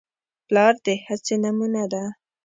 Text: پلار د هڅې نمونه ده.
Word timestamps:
پلار 0.47 0.73
د 0.85 0.87
هڅې 1.05 1.35
نمونه 1.43 1.83
ده. 1.91 2.03